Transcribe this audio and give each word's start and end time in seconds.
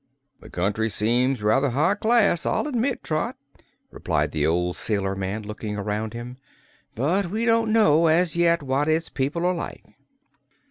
"The 0.39 0.49
country 0.49 0.89
seems 0.89 1.43
rather 1.43 1.69
high 1.69 1.93
class, 1.93 2.43
I'll 2.43 2.65
admit, 2.67 3.03
Trot," 3.03 3.37
replied 3.91 4.31
the 4.31 4.47
old 4.47 4.75
sailor 4.75 5.15
man, 5.15 5.43
looking 5.43 5.77
around 5.77 6.13
him, 6.13 6.37
"but 6.95 7.27
we 7.29 7.45
don't 7.45 7.71
know, 7.71 8.07
as 8.07 8.35
yet, 8.35 8.63
what 8.63 8.87
its 8.89 9.09
people 9.09 9.45
are 9.45 9.53
like." 9.53 9.85